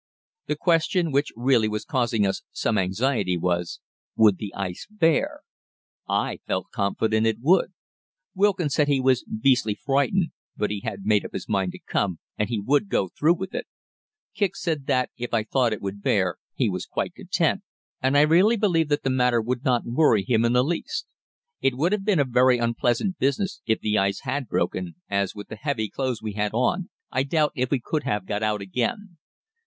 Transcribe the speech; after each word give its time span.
The 0.47 0.55
question 0.55 1.11
which 1.11 1.31
really 1.35 1.67
was 1.69 1.85
causing 1.85 2.25
us 2.25 2.41
some 2.51 2.75
anxiety 2.79 3.37
was, 3.37 3.79
"Would 4.15 4.39
the 4.39 4.51
ice 4.55 4.87
bear?" 4.89 5.41
I 6.09 6.39
felt 6.47 6.71
confident 6.73 7.27
it 7.27 7.37
would. 7.39 7.71
Wilkin 8.33 8.71
said 8.71 8.87
he 8.87 8.99
was 8.99 9.23
beastily 9.23 9.75
frightened, 9.75 10.31
but 10.57 10.71
he 10.71 10.79
had 10.79 11.05
made 11.05 11.23
up 11.23 11.33
his 11.33 11.47
mind 11.47 11.73
to 11.73 11.79
come 11.85 12.17
and 12.35 12.49
he 12.49 12.59
would 12.59 12.89
go 12.89 13.09
through 13.09 13.35
with 13.35 13.53
it. 13.53 13.67
Kicq 14.35 14.55
said 14.55 14.87
that, 14.87 15.11
if 15.17 15.35
I 15.35 15.43
thought 15.43 15.71
it 15.71 15.83
would 15.83 16.01
bear, 16.01 16.37
he 16.55 16.67
was 16.67 16.87
quite 16.87 17.13
content, 17.13 17.61
and 18.01 18.17
I 18.17 18.21
really 18.21 18.57
believe 18.57 18.89
that 18.89 19.03
the 19.03 19.11
matter 19.11 19.43
did 19.47 19.63
not 19.63 19.85
worry 19.85 20.23
him 20.27 20.43
in 20.45 20.53
the 20.53 20.63
least. 20.63 21.05
It 21.61 21.75
would 21.77 21.91
have 21.91 22.03
been 22.05 22.19
a 22.19 22.25
very 22.25 22.57
unpleasant 22.57 23.19
business 23.19 23.61
if 23.67 23.79
the 23.81 23.99
ice 23.99 24.21
had 24.21 24.47
broken, 24.47 24.95
as, 25.11 25.35
with 25.35 25.49
the 25.49 25.57
heavy 25.57 25.89
clothes 25.91 26.23
we 26.23 26.33
had 26.33 26.53
on, 26.55 26.89
I 27.11 27.21
doubt 27.21 27.51
if 27.55 27.69
we 27.69 27.79
could 27.79 28.01
have 28.01 28.25
got 28.25 28.41
out 28.41 28.61
again. 28.61 29.17